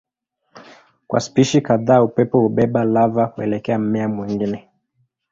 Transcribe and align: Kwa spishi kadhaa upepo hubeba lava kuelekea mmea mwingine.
Kwa 1.07 1.19
spishi 1.19 1.61
kadhaa 1.61 2.01
upepo 2.03 2.39
hubeba 2.39 2.83
lava 2.83 3.27
kuelekea 3.27 3.79
mmea 3.79 4.07
mwingine. 4.09 4.69